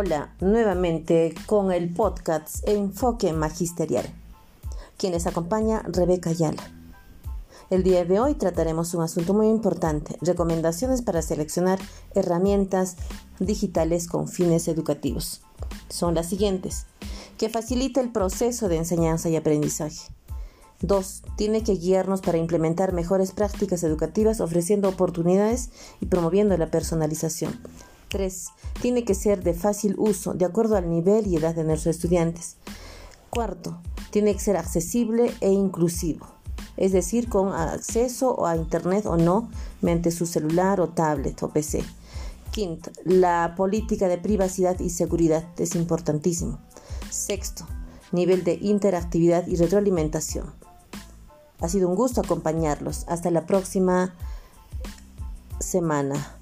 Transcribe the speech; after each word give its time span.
Hola, 0.00 0.32
nuevamente 0.40 1.34
con 1.46 1.72
el 1.72 1.92
podcast 1.92 2.58
Enfoque 2.68 3.32
Magisterial. 3.32 4.06
Quienes 4.96 5.26
acompaña 5.26 5.82
Rebeca 5.88 6.30
Ayala. 6.30 6.62
El 7.68 7.82
día 7.82 8.04
de 8.04 8.20
hoy 8.20 8.34
trataremos 8.34 8.94
un 8.94 9.02
asunto 9.02 9.34
muy 9.34 9.48
importante, 9.48 10.16
recomendaciones 10.20 11.02
para 11.02 11.20
seleccionar 11.20 11.80
herramientas 12.14 12.94
digitales 13.40 14.06
con 14.06 14.28
fines 14.28 14.68
educativos. 14.68 15.40
Son 15.88 16.14
las 16.14 16.26
siguientes, 16.26 16.86
que 17.36 17.48
facilite 17.48 17.98
el 17.98 18.12
proceso 18.12 18.68
de 18.68 18.76
enseñanza 18.76 19.28
y 19.30 19.34
aprendizaje. 19.34 20.12
2. 20.80 21.22
Tiene 21.36 21.64
que 21.64 21.74
guiarnos 21.74 22.20
para 22.20 22.38
implementar 22.38 22.92
mejores 22.92 23.32
prácticas 23.32 23.82
educativas 23.82 24.40
ofreciendo 24.40 24.88
oportunidades 24.88 25.70
y 26.00 26.06
promoviendo 26.06 26.56
la 26.56 26.70
personalización. 26.70 27.58
3. 28.08 28.48
Tiene 28.80 29.04
que 29.04 29.14
ser 29.14 29.42
de 29.42 29.54
fácil 29.54 29.94
uso, 29.98 30.34
de 30.34 30.44
acuerdo 30.44 30.76
al 30.76 30.88
nivel 30.90 31.26
y 31.26 31.36
edad 31.36 31.54
de 31.54 31.64
nuestros 31.64 31.96
estudiantes. 31.96 32.56
Cuarto, 33.30 33.78
tiene 34.10 34.32
que 34.32 34.40
ser 34.40 34.56
accesible 34.56 35.32
e 35.40 35.50
inclusivo, 35.50 36.26
es 36.76 36.92
decir, 36.92 37.28
con 37.28 37.52
acceso 37.52 38.46
a 38.46 38.56
Internet 38.56 39.06
o 39.06 39.16
no, 39.16 39.50
mediante 39.82 40.10
su 40.10 40.26
celular 40.26 40.80
o 40.80 40.88
tablet 40.88 41.42
o 41.42 41.50
PC. 41.50 41.84
Quinto, 42.50 42.90
la 43.04 43.54
política 43.56 44.08
de 44.08 44.18
privacidad 44.18 44.80
y 44.80 44.90
seguridad 44.90 45.44
es 45.58 45.74
importantísimo. 45.74 46.58
Sexto, 47.10 47.66
nivel 48.12 48.44
de 48.44 48.54
interactividad 48.54 49.46
y 49.46 49.56
retroalimentación. 49.56 50.52
Ha 51.60 51.68
sido 51.68 51.88
un 51.88 51.96
gusto 51.96 52.20
acompañarlos. 52.20 53.04
Hasta 53.08 53.30
la 53.30 53.46
próxima 53.46 54.14
semana. 55.58 56.37